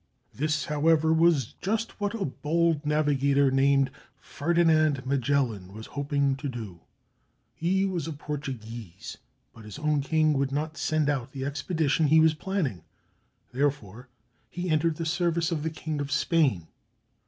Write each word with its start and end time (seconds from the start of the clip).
This, 0.33 0.65
however, 0.65 1.13
was 1.13 1.53
just 1.61 1.99
what 2.01 2.15
a 2.19 2.25
bold 2.25 2.83
navigator 2.87 3.51
named 3.51 3.91
Ferdinand 4.19 5.05
Magellan 5.05 5.73
was 5.75 5.85
hoping 5.93 6.35
to 6.37 6.49
do. 6.49 6.79
He 7.53 7.85
was 7.85 8.07
a 8.07 8.11
Portu 8.11 8.57
guese, 8.57 9.17
but 9.53 9.63
his 9.63 9.77
own 9.77 10.01
king 10.01 10.33
would 10.33 10.51
not 10.51 10.75
send 10.75 11.07
out 11.07 11.33
the 11.33 11.43
expedi 11.43 11.87
tion 11.87 12.07
he 12.07 12.19
was 12.19 12.33
planning; 12.33 12.83
therefore 13.51 14.07
he 14.49 14.71
entered 14.71 14.95
the 14.95 15.05
service 15.05 15.51
of 15.51 15.61
the 15.61 15.69
King 15.69 15.99
of 15.99 16.11
Spain. 16.11 16.65